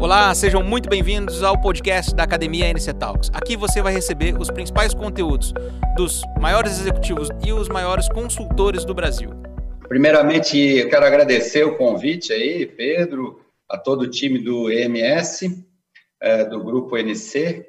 [0.00, 3.30] Olá, sejam muito bem-vindos ao podcast da Academia NC Talks.
[3.34, 5.52] Aqui você vai receber os principais conteúdos
[5.94, 9.28] dos maiores executivos e os maiores consultores do Brasil.
[9.86, 15.62] Primeiramente, eu quero agradecer o convite aí, Pedro, a todo o time do EMS,
[16.18, 17.66] é, do Grupo NC.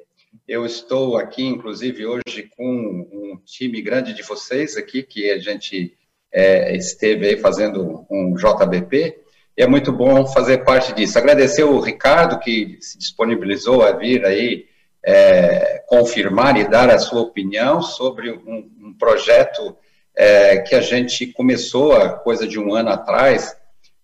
[0.48, 2.64] Eu estou aqui, inclusive, hoje com
[3.12, 5.98] um time grande de vocês aqui, que a gente
[6.32, 9.21] é, esteve aí fazendo um JBP,
[9.56, 11.18] e é muito bom fazer parte disso.
[11.18, 14.66] Agradecer o Ricardo, que se disponibilizou a vir aí
[15.04, 19.76] é, confirmar e dar a sua opinião sobre um, um projeto
[20.14, 23.56] é, que a gente começou há coisa de um ano atrás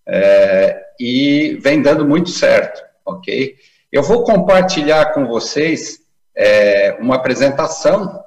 [0.07, 3.55] é, e vem dando muito certo, ok?
[3.91, 5.99] Eu vou compartilhar com vocês
[6.35, 8.23] é, uma apresentação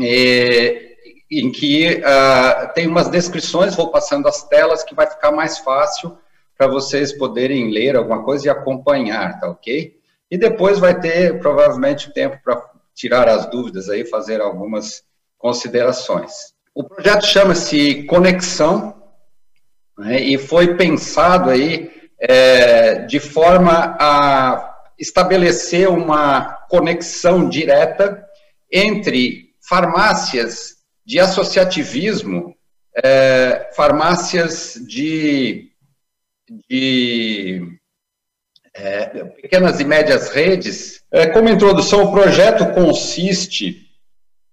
[0.00, 0.88] é,
[1.30, 6.16] em que uh, tem umas descrições, vou passando as telas, que vai ficar mais fácil
[6.58, 9.96] para vocês poderem ler alguma coisa e acompanhar, tá ok?
[10.28, 12.60] E depois vai ter, provavelmente, tempo para
[12.92, 15.04] tirar as dúvidas aí, fazer algumas
[15.38, 16.52] considerações.
[16.74, 19.00] O projeto chama-se Conexão,
[19.96, 28.24] né, e foi pensado aí é, de forma a estabelecer uma conexão direta
[28.72, 32.54] entre farmácias de associativismo,
[33.02, 35.67] é, farmácias de
[36.68, 37.62] de
[38.74, 41.02] é, pequenas e médias redes.
[41.10, 43.86] É, como introdução, o projeto consiste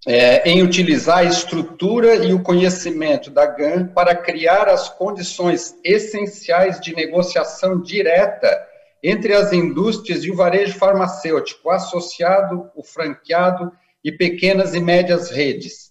[0.06, 6.80] é, em utilizar a estrutura e o conhecimento da GAN para criar as condições essenciais
[6.80, 8.48] de negociação direta
[9.02, 13.70] entre as indústrias e o varejo farmacêutico, associado, o franqueado
[14.02, 15.85] e pequenas e médias redes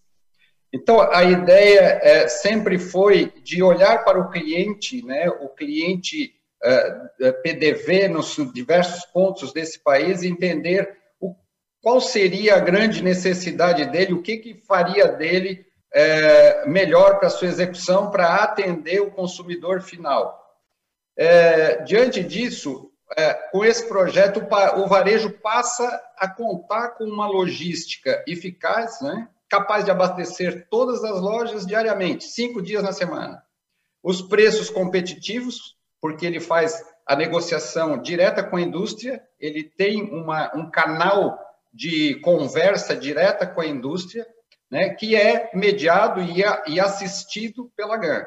[0.75, 7.31] então, a ideia é, sempre foi de olhar para o cliente, né, o cliente é,
[7.31, 11.33] PDV nos diversos pontos desse país e entender o,
[11.81, 17.47] qual seria a grande necessidade dele, o que, que faria dele é, melhor para sua
[17.47, 20.37] execução, para atender o consumidor final.
[21.17, 25.87] É, diante disso, é, com esse projeto, o varejo passa
[26.17, 32.61] a contar com uma logística eficaz, né, capaz de abastecer todas as lojas diariamente, cinco
[32.61, 33.41] dias na semana.
[34.03, 40.53] Os preços competitivos, porque ele faz a negociação direta com a indústria, ele tem uma,
[40.53, 41.39] um canal
[41.73, 44.27] de conversa direta com a indústria,
[44.69, 48.25] né, que é mediado e, a, e assistido pela GAN.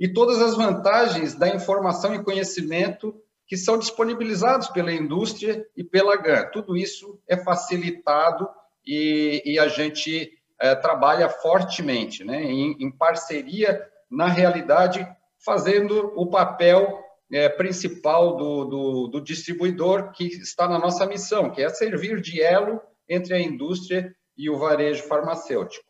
[0.00, 3.14] E todas as vantagens da informação e conhecimento
[3.46, 6.50] que são disponibilizados pela indústria e pela GAN.
[6.52, 8.48] Tudo isso é facilitado
[8.84, 15.06] e, e a gente é, trabalha fortemente, né, em, em, parceria, na realidade,
[15.44, 17.02] fazendo o papel
[17.32, 22.40] é, principal do, do, do, distribuidor que está na nossa missão, que é servir de
[22.40, 25.84] elo entre a indústria e o varejo farmacêutico.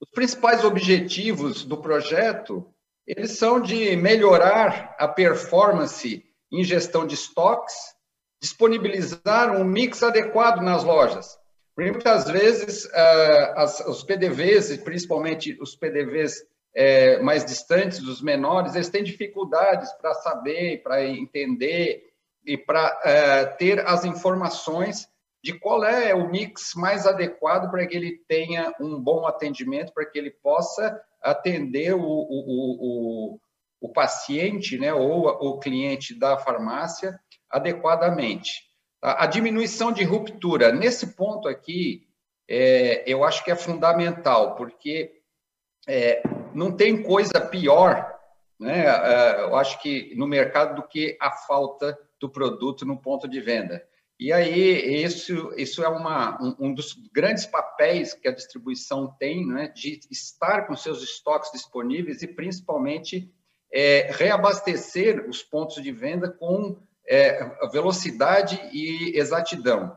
[0.00, 2.72] Os principais objetivos do projeto,
[3.06, 7.74] eles são de melhorar a performance em gestão de estoques,
[8.40, 11.36] disponibilizar um mix adequado nas lojas,
[11.78, 16.44] muitas vezes uh, as, os PDVs, principalmente os PDVs
[16.74, 22.04] é, mais distantes, os menores, eles têm dificuldades para saber, para entender
[22.44, 25.08] e para é, ter as informações
[25.42, 30.04] de qual é o mix mais adequado para que ele tenha um bom atendimento, para
[30.04, 33.40] que ele possa atender o, o, o,
[33.80, 37.18] o paciente né, ou o cliente da farmácia
[37.50, 38.67] adequadamente.
[39.00, 42.08] A diminuição de ruptura, nesse ponto aqui,
[42.48, 45.20] é, eu acho que é fundamental, porque
[45.86, 46.22] é,
[46.52, 48.18] não tem coisa pior,
[48.58, 53.28] né, é, eu acho que no mercado, do que a falta do produto no ponto
[53.28, 53.86] de venda.
[54.18, 59.46] E aí, isso, isso é uma, um, um dos grandes papéis que a distribuição tem,
[59.46, 63.32] né, de estar com seus estoques disponíveis e, principalmente,
[63.72, 66.76] é, reabastecer os pontos de venda com
[67.08, 67.42] é,
[67.72, 69.96] velocidade e exatidão,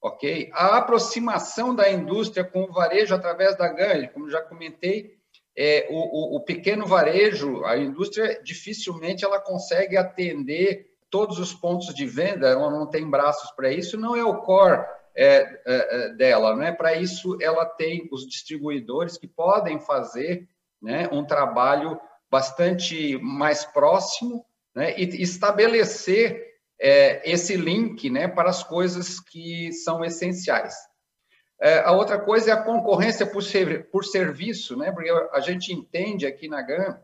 [0.00, 0.50] ok?
[0.52, 5.16] A aproximação da indústria com o varejo através da GAN, como já comentei,
[5.56, 11.94] é, o, o, o, pequeno varejo, a indústria dificilmente ela consegue atender todos os pontos
[11.94, 14.82] de venda, ela não tem braços para isso, não é o core
[15.14, 16.72] é, é, é dela, né?
[16.72, 20.48] Para isso ela tem os distribuidores que podem fazer,
[20.80, 22.00] né, um trabalho
[22.30, 26.51] bastante mais próximo, né, e estabelecer
[26.82, 30.74] é, esse link né, para as coisas que são essenciais.
[31.60, 35.72] É, a outra coisa é a concorrência por, ser, por serviço, né, porque a gente
[35.72, 36.98] entende aqui na GAN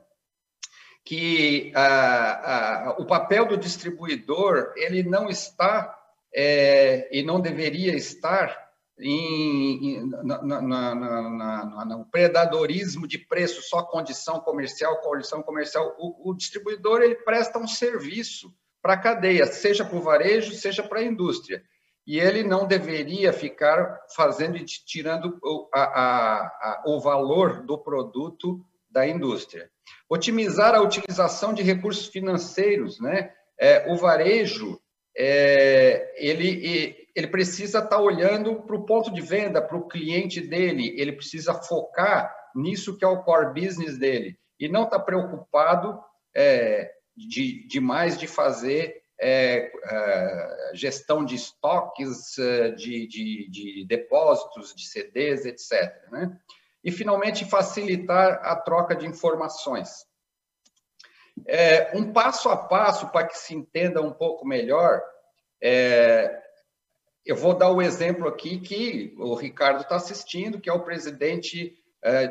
[1.04, 5.96] que a, a, o papel do distribuidor ele não está
[6.34, 13.84] é, e não deveria estar em, em, na, na, na, no predadorismo de preço, só
[13.84, 15.94] condição comercial, condição comercial.
[16.00, 18.52] O, o distribuidor ele presta um serviço
[18.88, 21.62] para a cadeia, seja para o varejo, seja para a indústria.
[22.06, 28.64] E ele não deveria ficar fazendo e tirando o, a, a, o valor do produto
[28.90, 29.70] da indústria.
[30.08, 33.31] Otimizar a utilização de recursos financeiros, né?
[33.61, 34.81] É, o varejo
[35.14, 40.40] é, ele, ele precisa estar tá olhando para o ponto de venda, para o cliente
[40.40, 45.05] dele, ele precisa focar nisso que é o core business dele, e não estar tá
[45.05, 46.00] preocupado
[46.35, 46.90] é,
[47.26, 54.86] de, demais de fazer é, é, gestão de estoques, é, de, de, de, depósitos, de
[54.86, 56.08] CDs, etc.
[56.10, 56.38] Né?
[56.84, 60.06] E, finalmente, facilitar a troca de informações.
[61.46, 65.02] É, um passo a passo para que se entenda um pouco melhor,
[65.60, 66.42] é,
[67.24, 71.76] eu vou dar o exemplo aqui que o Ricardo está assistindo, que é o presidente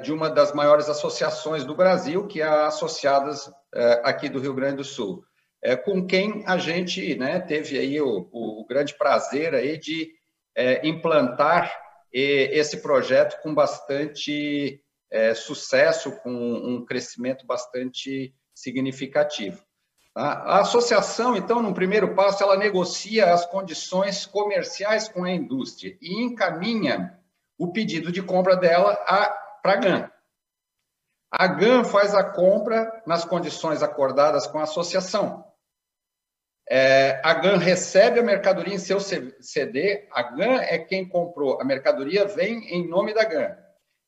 [0.02, 4.54] de uma das maiores associações do Brasil, que é a Associadas é, aqui do Rio
[4.54, 5.24] Grande do Sul,
[5.62, 10.12] é, com quem a gente né, teve aí o, o, grande prazer aí de
[10.56, 11.72] é, implantar
[12.12, 14.82] esse projeto com bastante
[15.12, 19.62] é, sucesso, com um crescimento bastante significativo.
[20.16, 26.24] A associação, então, no primeiro passo, ela negocia as condições comerciais com a indústria e
[26.24, 27.16] encaminha
[27.56, 28.98] o pedido de compra dela
[29.68, 30.12] para a GAN.
[31.30, 35.44] A GAN faz a compra nas condições acordadas com a associação.
[36.70, 41.66] É, a GAN recebe a mercadoria em seu CD, a GAN é quem comprou, a
[41.66, 43.58] mercadoria vem em nome da GAN.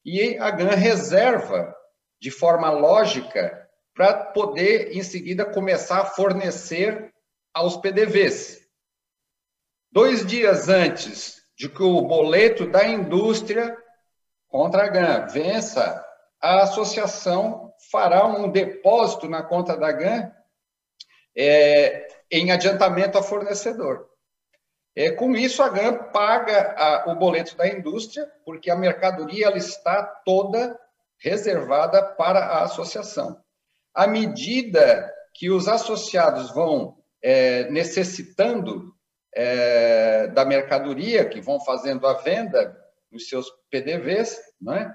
[0.05, 1.75] E a GAN reserva,
[2.21, 7.13] de forma lógica, para poder, em seguida, começar a fornecer
[7.53, 8.65] aos PDVs.
[9.91, 13.75] Dois dias antes de que o boleto da indústria
[14.49, 16.05] contra a GAN vença,
[16.41, 20.31] a associação fará um depósito na conta da GAN
[21.37, 24.09] é, em adiantamento ao fornecedor.
[24.95, 29.57] É, com isso, a GAN paga a, o boleto da indústria, porque a mercadoria ela
[29.57, 30.77] está toda
[31.17, 33.41] reservada para a associação
[33.93, 38.93] à medida que os associados vão é, necessitando
[39.35, 42.77] é, da mercadoria, que vão fazendo a venda
[43.11, 44.93] nos seus PDVs, né,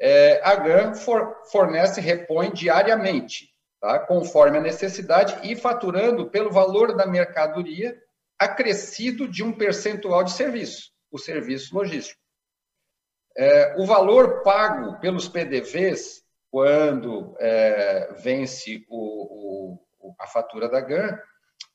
[0.00, 3.48] é, a GAN for, fornece, repõe diariamente,
[3.80, 7.96] tá, conforme a necessidade, e faturando pelo valor da mercadoria
[8.38, 12.20] acrescido de um percentual de serviço, o serviço logístico.
[13.36, 21.18] É, o valor pago pelos PDVs quando é, vence o, o, a fatura da GAN,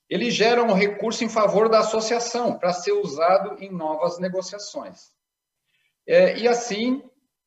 [0.10, 5.12] ele gera um recurso em favor da associação para ser usado em novas negociações.
[6.08, 7.04] É, e assim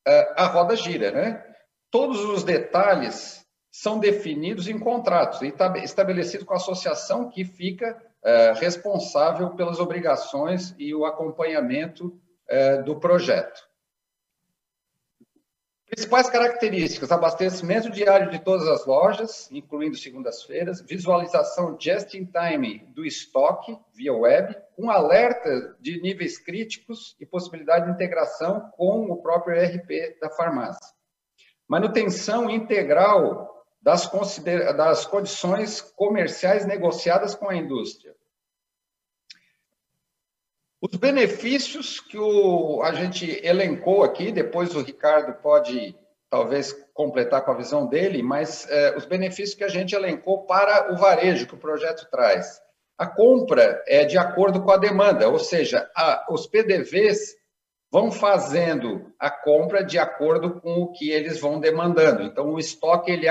[0.07, 1.43] é, a roda gira, né?
[1.91, 5.53] Todos os detalhes são definidos em contratos e
[5.83, 12.17] estabelecido com a associação que fica é, responsável pelas obrigações e o acompanhamento
[12.47, 13.61] é, do projeto.
[15.87, 23.05] Principais características: abastecimento diário de todas as lojas, incluindo segundas-feiras, visualização just in time do
[23.05, 29.55] estoque via web, um alerta de níveis críticos e possibilidade de integração com o próprio
[29.55, 30.93] ERP da farmácia.
[31.67, 34.09] Manutenção integral das,
[34.75, 38.15] das condições comerciais negociadas com a indústria.
[40.81, 45.95] Os benefícios que o, a gente elencou aqui, depois o Ricardo pode
[46.29, 50.93] talvez completar com a visão dele, mas é, os benefícios que a gente elencou para
[50.93, 52.61] o varejo que o projeto traz.
[52.97, 57.35] A compra é de acordo com a demanda, ou seja, a, os PDVs
[57.91, 62.23] vão fazendo a compra de acordo com o que eles vão demandando.
[62.23, 63.27] Então, o estoque ele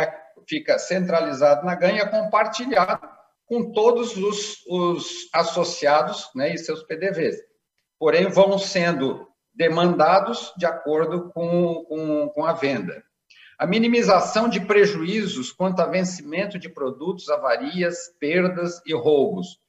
[0.49, 3.14] fica centralizado na ganha, compartilhado
[3.47, 7.37] com todos os, os associados né, e seus PDVs.
[7.99, 13.05] Porém, vão sendo demandados de acordo com, com, com a venda.
[13.59, 19.61] A minimização de prejuízos quanto a vencimento de produtos, avarias, perdas e roubos.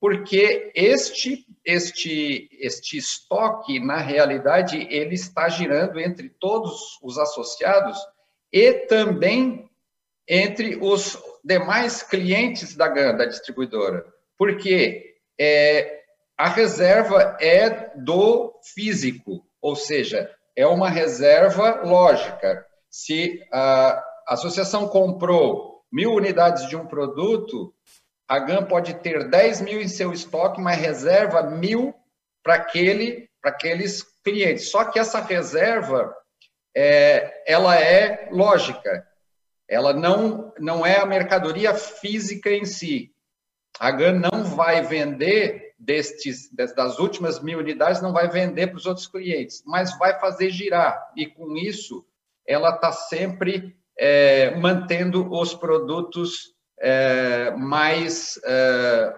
[0.00, 7.98] Porque este, este, este estoque, na realidade, ele está girando entre todos os associados
[8.52, 9.68] e também
[10.26, 11.18] entre os
[11.48, 14.04] demais clientes da, da distribuidora,
[14.36, 16.02] porque é,
[16.36, 22.66] a reserva é do físico, ou seja, é uma reserva lógica.
[22.90, 27.74] Se a associação comprou mil unidades de um produto,
[28.28, 31.94] a GAN pode ter 10 mil em seu estoque, mas reserva mil
[32.42, 34.70] para aquele, aqueles clientes.
[34.70, 36.14] Só que essa reserva,
[36.76, 39.07] é, ela é lógica.
[39.68, 43.12] Ela não, não é a mercadoria física em si.
[43.78, 48.86] A GAN não vai vender destes, das últimas mil unidades, não vai vender para os
[48.86, 51.12] outros clientes, mas vai fazer girar.
[51.16, 52.04] E com isso,
[52.46, 59.14] ela está sempre é, mantendo os produtos é, mais, é,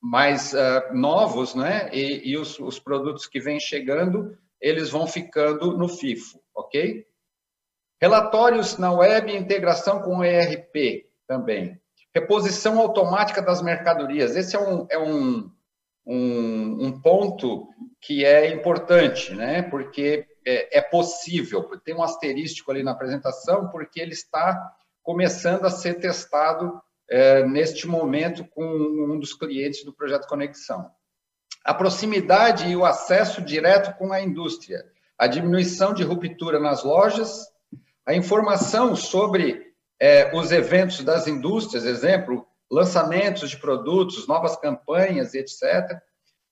[0.00, 1.88] mais é, novos, né?
[1.92, 7.04] E, e os, os, produtos que vêm chegando, eles vão ficando no FIFO, ok?
[8.00, 11.80] Relatórios na web integração com o ERP também.
[12.14, 14.36] Reposição automática das mercadorias.
[14.36, 15.50] Esse é um, é um,
[16.06, 17.68] um, um ponto
[18.00, 19.62] que é importante, né?
[19.62, 21.62] Porque é, é, possível.
[21.84, 24.60] Tem um asterístico ali na apresentação, porque ele está
[25.02, 30.90] começando a ser testado é, neste momento com um dos clientes do projeto Conexão.
[31.64, 34.84] A proximidade e o acesso direto com a indústria,
[35.18, 37.46] a diminuição de ruptura nas lojas,
[38.06, 45.98] a informação sobre é, os eventos das indústrias, exemplo, lançamentos de produtos, novas campanhas, etc.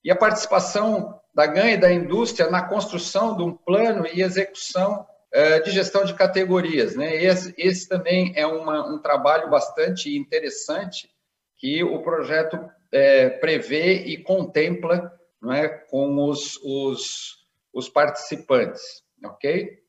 [0.04, 5.60] E a participação da ganha da indústria na construção de um plano e execução é,
[5.60, 6.94] de gestão de categorias.
[6.94, 7.16] Né?
[7.16, 11.10] Esse, esse também é uma, um trabalho bastante interessante
[11.56, 12.58] que o projeto
[12.90, 17.38] é, prevê e contempla não é, com os, os,
[17.72, 19.02] os participantes.
[19.24, 19.81] Ok?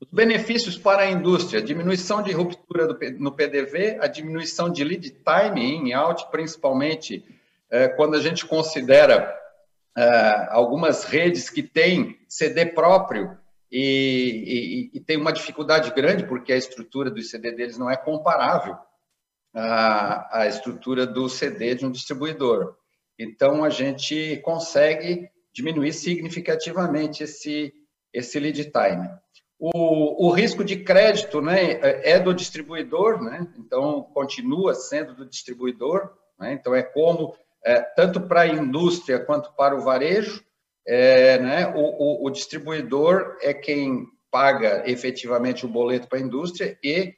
[0.00, 5.10] Os benefícios para a indústria, diminuição de ruptura do, no PDV, a diminuição de lead
[5.10, 7.24] time em out, principalmente
[7.70, 9.34] é, quando a gente considera
[9.96, 13.38] é, algumas redes que têm CD próprio
[13.72, 17.96] e, e, e, tem uma dificuldade grande, porque a estrutura do CD deles não é
[17.96, 18.76] comparável
[19.54, 22.76] à, à estrutura do CD de um distribuidor.
[23.18, 27.72] Então, a gente consegue diminuir significativamente esse,
[28.12, 29.08] esse lead time.
[29.58, 36.10] O, o, risco de crédito né, é do distribuidor, né, então continua sendo do distribuidor,
[36.38, 37.34] né, então é como,
[37.64, 40.44] é, tanto para a indústria quanto para o varejo,
[40.86, 46.78] é, né, o, o, o, distribuidor é quem paga efetivamente o boleto para a indústria
[46.84, 47.14] e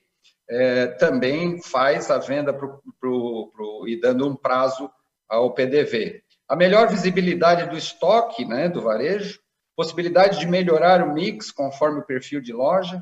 [0.49, 4.89] é, também faz a venda pro, pro, pro, e dando um prazo
[5.29, 6.23] ao PDV.
[6.49, 9.41] A melhor visibilidade do estoque né, do varejo,
[9.79, 13.01] possibilidade de melhorar o mix conforme o perfil de loja,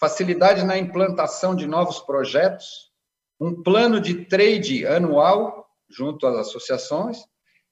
[0.00, 2.90] facilidade na implantação de novos projetos,
[3.38, 7.18] um plano de trade anual junto às associações,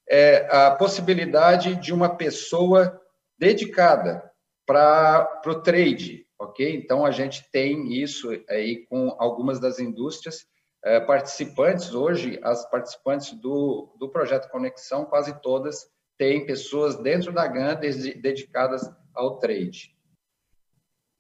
[0.06, 3.00] é, a possibilidade de uma pessoa
[3.38, 4.30] dedicada
[4.66, 6.76] para o trade, ok?
[6.76, 10.44] Então, a gente tem isso aí com algumas das indústrias
[10.85, 11.94] é, participantes.
[11.94, 17.78] Hoje, as participantes do, do projeto Conexão, quase todas tem pessoas dentro da GAN
[18.21, 19.97] dedicadas ao trade.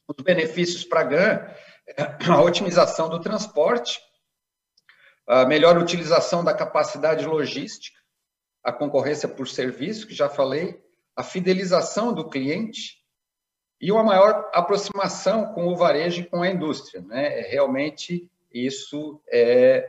[0.08, 1.54] Os benefícios para a GAN,
[2.30, 4.00] a otimização do transporte,
[5.26, 7.98] a melhor utilização da capacidade logística,
[8.62, 10.80] a concorrência por serviço, que já falei,
[11.16, 13.02] a fidelização do cliente
[13.80, 17.02] e uma maior aproximação com o varejo e com a indústria.
[17.02, 17.40] Né?
[17.40, 19.88] Realmente, isso é,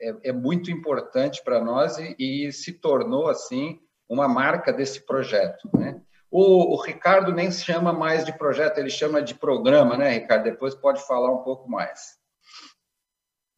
[0.00, 5.68] é, é muito importante para nós e, e se tornou, assim, uma marca desse projeto.
[5.74, 6.00] Né?
[6.30, 10.44] O, o, Ricardo nem se chama mais de projeto, ele chama de programa, né, Ricardo?
[10.44, 12.16] Depois pode falar um pouco mais.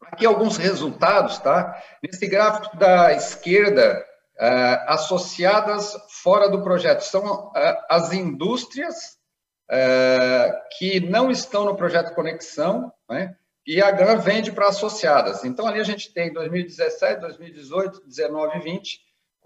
[0.03, 1.83] Aqui alguns resultados, tá?
[2.03, 4.05] Nesse gráfico da esquerda,
[4.39, 7.53] uh, associadas fora do projeto, são uh,
[7.91, 9.19] as indústrias
[9.71, 13.35] uh, que não estão no projeto Conexão, né?
[13.67, 15.45] E a GAN vende para associadas.
[15.45, 19.01] Então, ali a gente tem 2017, 2018, 19 e 20,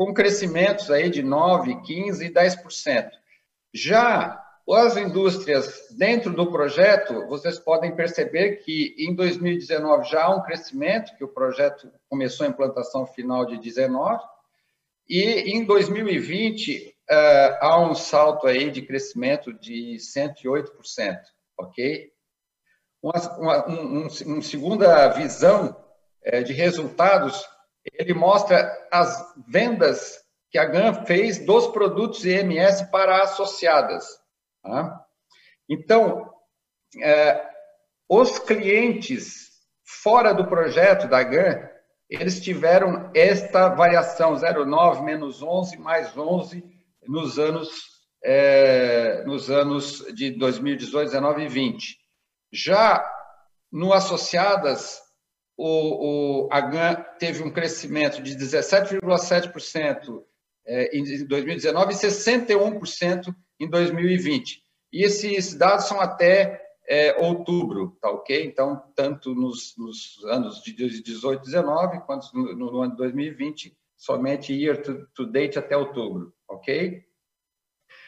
[0.05, 3.11] com crescimentos aí de 9, 15 e 10%.
[3.73, 10.43] Já as indústrias dentro do projeto, vocês podem perceber que em 2019 já há um
[10.43, 14.21] crescimento, que o projeto começou a implantação final de 19,
[15.09, 21.21] e em 2020 uh, eh, há um salto aí de crescimento de 108%,
[21.57, 22.11] ok?
[23.01, 25.77] Uma, uma um, um, segunda visão
[26.27, 27.52] uh, de resultados
[27.85, 30.21] ele mostra as vendas
[30.51, 34.05] que a GAN fez dos produtos IMS para associadas.
[34.63, 35.05] Tá?
[35.69, 36.31] Então,
[37.03, 37.43] é,
[38.09, 39.51] os clientes
[39.83, 41.69] fora do projeto da GAN,
[42.09, 46.63] eles tiveram esta variação, 0,9 menos 11, mais 11,
[47.09, 47.71] nos anos,
[48.23, 51.99] é, nos anos de 2018, 19 e 20.
[52.53, 53.03] Já
[53.71, 55.02] no Associadas,
[55.57, 60.23] o, o, a GAN teve um crescimento de 17,7%
[60.67, 64.63] é, em 2019 e 61% em 2020.
[64.93, 68.45] E esses dados são até é, outubro, tá ok?
[68.45, 73.77] Então, tanto nos, nos anos de 18 e 19, quanto no, no, ano de 2020,
[73.97, 77.03] somente year to, to date até outubro, ok?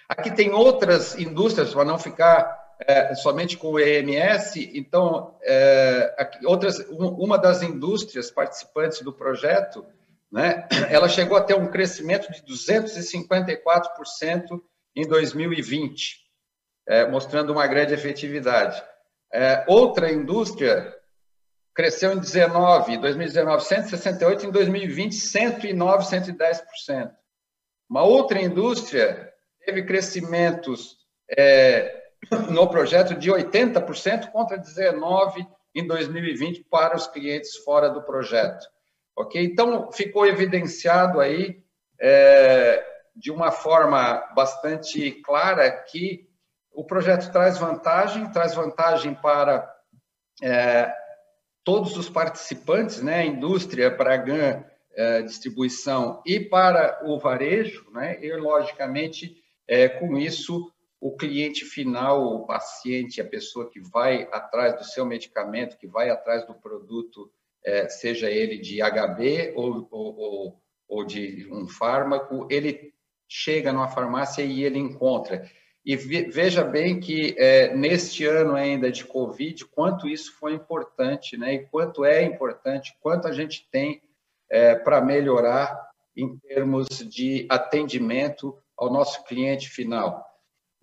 [0.09, 6.45] Aqui tem outras indústrias, para não ficar é, somente com o EMS, então, é, aqui,
[6.47, 9.87] outras, uma das indústrias participantes do projeto,
[10.31, 14.61] né, ela chegou a ter um crescimento de 254%
[14.97, 16.25] em 2020,
[16.87, 18.83] é, mostrando uma grande efetividade.
[19.33, 20.95] É, outra indústria
[21.75, 27.11] cresceu em 19, 2019, 168, em 2020, 109, 110%.
[27.89, 29.33] Uma outra indústria
[29.65, 30.99] teve crescimentos
[31.31, 32.04] é,
[32.51, 38.67] no projeto de 80% contra 19% em 2020 para os clientes fora do projeto.
[39.17, 39.43] Ok?
[39.43, 41.63] Então, ficou evidenciado aí,
[42.01, 46.29] é, de uma forma bastante clara, que
[46.73, 49.73] o projeto traz vantagem, traz vantagem para
[50.43, 50.93] é,
[51.63, 54.65] todos os participantes, né, indústria, para GAN,
[54.97, 60.73] é, distribuição e para o varejo, né, e logicamente, é, com isso,
[61.05, 66.09] o cliente final, o paciente, a pessoa que vai atrás do seu medicamento, que vai
[66.09, 67.31] atrás do produto,
[67.63, 72.95] é, seja ele de HB ou, ou, ou de um fármaco, ele
[73.29, 75.47] chega numa farmácia e ele encontra.
[75.85, 81.53] E veja bem que é, neste ano ainda de Covid, quanto isso foi importante, né?
[81.53, 84.01] E quanto é importante, quanto a gente tem
[84.49, 90.34] é, para melhorar em termos de atendimento ao nosso cliente final.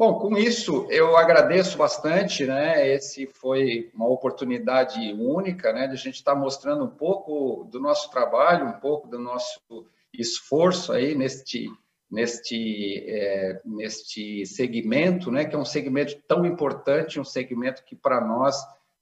[0.02, 2.90] Bom, com isso eu agradeço bastante, né?
[2.92, 5.86] Esse foi uma oportunidade única, né?
[5.86, 9.62] De a gente estar tá mostrando um pouco do nosso trabalho, um pouco do nosso
[10.12, 11.70] esforço aí neste
[12.10, 18.20] neste, é, neste segmento, né, que é um segmento tão importante, um segmento que para
[18.20, 18.58] nós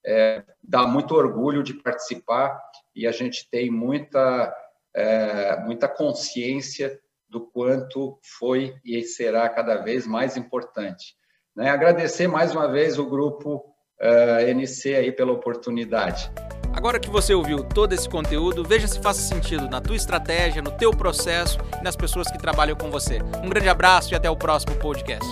[0.06, 2.62] é, dá muito orgulho de participar
[2.93, 4.54] e a gente tem muita,
[4.93, 11.13] é, muita consciência do quanto foi e será cada vez mais importante.
[11.56, 11.70] Né?
[11.70, 13.58] Agradecer mais uma vez o grupo
[14.02, 16.32] uh, é, NC aí pela oportunidade.
[16.74, 20.72] Agora que você ouviu todo esse conteúdo, veja se faz sentido na tua estratégia, no
[20.72, 23.20] teu processo e nas pessoas que trabalham com você.
[23.44, 25.28] Um grande abraço e até o próximo podcast.